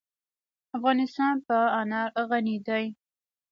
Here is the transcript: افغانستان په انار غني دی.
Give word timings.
افغانستان 0.77 1.33
په 1.47 1.57
انار 1.79 2.09
غني 2.29 2.57
دی. 2.67 2.85